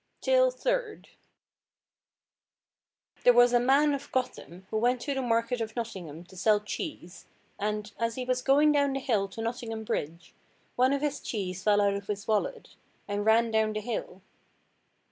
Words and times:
TALE 0.19 0.49
THIRD. 0.49 1.09
There 3.23 3.33
was 3.33 3.53
a 3.53 3.59
man 3.59 3.93
of 3.93 4.11
Gotham 4.11 4.65
who 4.71 4.77
went 4.79 5.01
to 5.01 5.13
the 5.13 5.21
market 5.21 5.61
of 5.61 5.75
Nottingham 5.75 6.23
to 6.23 6.35
sell 6.35 6.59
cheese, 6.59 7.27
and, 7.59 7.91
as 7.99 8.15
he 8.15 8.25
was 8.25 8.41
going 8.41 8.71
down 8.71 8.93
the 8.93 8.99
hill 8.99 9.27
to 9.27 9.43
Nottingham 9.43 9.83
bridge, 9.83 10.33
one 10.75 10.91
of 10.91 11.01
his 11.03 11.19
cheese 11.19 11.61
fell 11.61 11.79
out 11.81 11.93
of 11.93 12.07
his 12.07 12.27
wallet, 12.27 12.77
and 13.07 13.27
ran 13.27 13.51
down 13.51 13.73
the 13.73 13.79
hill. 13.79 14.23